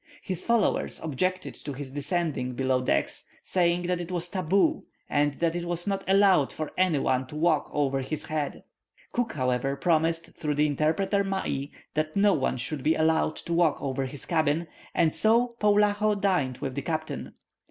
His 0.23 0.43
followers 0.43 0.99
objected 1.03 1.53
to 1.53 1.73
his 1.73 1.91
descending 1.91 2.53
below 2.55 2.81
decks, 2.81 3.25
saying 3.43 3.85
it 3.87 4.11
was 4.11 4.29
"tabu" 4.29 4.85
and 5.07 5.35
that 5.35 5.55
it 5.55 5.63
was 5.65 5.85
not 5.85 6.03
allowed 6.07 6.51
for 6.51 6.71
any 6.75 6.97
one 6.97 7.27
to 7.27 7.35
walk 7.35 7.69
over 7.71 8.01
his 8.01 8.25
head. 8.25 8.63
Cook, 9.11 9.33
however, 9.33 9.75
promised 9.75 10.33
through 10.33 10.55
the 10.55 10.65
interpreter 10.65 11.23
Mai 11.23 11.69
that 11.93 12.15
no 12.15 12.33
one 12.33 12.57
should 12.57 12.81
be 12.81 12.95
allowed 12.95 13.35
to 13.45 13.53
walk 13.53 13.79
over 13.79 14.05
his 14.07 14.25
cabin, 14.25 14.65
and 14.95 15.13
so 15.13 15.55
Poulaho 15.59 16.15
dined 16.19 16.57
with 16.57 16.73
the 16.73 16.81
captain. 16.81 17.35